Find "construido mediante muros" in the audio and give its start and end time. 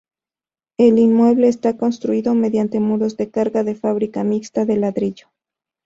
1.77-3.17